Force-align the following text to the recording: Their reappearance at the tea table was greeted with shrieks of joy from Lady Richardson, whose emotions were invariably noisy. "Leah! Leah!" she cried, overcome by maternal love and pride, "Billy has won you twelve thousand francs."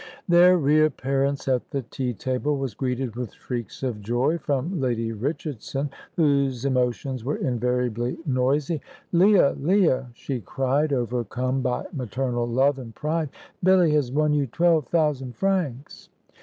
Their 0.27 0.57
reappearance 0.57 1.47
at 1.47 1.69
the 1.69 1.83
tea 1.83 2.15
table 2.15 2.57
was 2.57 2.73
greeted 2.73 3.15
with 3.15 3.33
shrieks 3.35 3.83
of 3.83 4.01
joy 4.01 4.39
from 4.39 4.79
Lady 4.81 5.11
Richardson, 5.11 5.91
whose 6.15 6.65
emotions 6.65 7.23
were 7.23 7.35
invariably 7.35 8.17
noisy. 8.25 8.81
"Leah! 9.11 9.55
Leah!" 9.59 10.09
she 10.15 10.39
cried, 10.41 10.91
overcome 10.91 11.61
by 11.61 11.85
maternal 11.93 12.47
love 12.47 12.79
and 12.79 12.95
pride, 12.95 13.29
"Billy 13.63 13.93
has 13.93 14.11
won 14.11 14.33
you 14.33 14.47
twelve 14.47 14.87
thousand 14.87 15.35
francs." 15.35 16.09